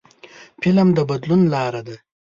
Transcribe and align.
فلم 0.61 0.87
د 0.97 0.99
بدلون 1.09 1.41
لاره 1.53 1.81
ده 1.87 1.95